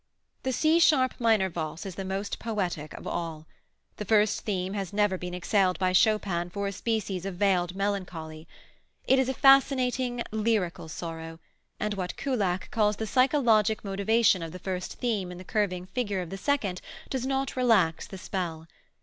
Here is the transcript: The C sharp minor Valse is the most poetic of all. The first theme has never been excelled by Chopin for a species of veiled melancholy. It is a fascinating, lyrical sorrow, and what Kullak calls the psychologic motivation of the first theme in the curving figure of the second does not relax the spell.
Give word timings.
The 0.41 0.51
C 0.51 0.79
sharp 0.79 1.13
minor 1.19 1.47
Valse 1.47 1.85
is 1.85 1.93
the 1.93 2.03
most 2.03 2.39
poetic 2.39 2.93
of 2.95 3.05
all. 3.05 3.45
The 3.97 4.03
first 4.05 4.39
theme 4.41 4.73
has 4.73 4.91
never 4.91 5.15
been 5.15 5.35
excelled 5.35 5.77
by 5.77 5.91
Chopin 5.91 6.49
for 6.49 6.65
a 6.65 6.71
species 6.71 7.23
of 7.23 7.35
veiled 7.35 7.75
melancholy. 7.75 8.47
It 9.05 9.19
is 9.19 9.29
a 9.29 9.33
fascinating, 9.35 10.23
lyrical 10.31 10.87
sorrow, 10.89 11.37
and 11.79 11.93
what 11.93 12.17
Kullak 12.17 12.71
calls 12.71 12.95
the 12.95 13.05
psychologic 13.05 13.85
motivation 13.85 14.41
of 14.41 14.53
the 14.53 14.57
first 14.57 14.95
theme 14.95 15.31
in 15.31 15.37
the 15.37 15.43
curving 15.43 15.85
figure 15.85 16.21
of 16.23 16.31
the 16.31 16.35
second 16.39 16.81
does 17.11 17.27
not 17.27 17.55
relax 17.55 18.07
the 18.07 18.17
spell. 18.17 18.65